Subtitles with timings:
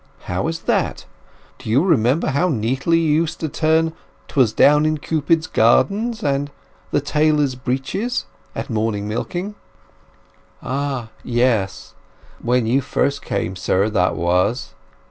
[0.21, 1.05] "How is that?
[1.59, 3.93] Do you remember how neatly you used to turn
[4.27, 6.49] ''Twas down in Cupid's Gardens' and
[6.89, 8.25] 'The Tailor's Breeches'
[8.55, 9.53] at morning milking?"
[10.63, 11.93] "Ah, yes!
[12.41, 14.73] When you first came, sir, that was.